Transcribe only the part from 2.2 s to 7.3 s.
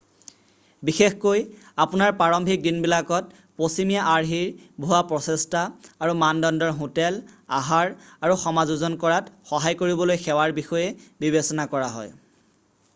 প্ৰাৰম্ভিক দিনবিলাকত পশ্চিমীয়া-আৰ্হিৰ ভুৱা প্ৰচেষ্টা আৰু মানদণ্ডৰ হোটেল